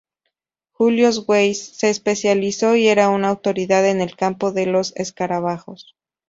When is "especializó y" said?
1.91-2.87